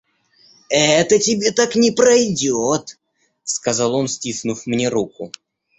«Это 0.71 1.19
тебе 1.19 1.51
так 1.51 1.75
не 1.75 1.91
пройдет,– 1.91 2.97
сказал 3.43 3.93
он, 3.93 4.07
стиснув 4.07 4.65
мне 4.65 4.89
руку. 4.89 5.31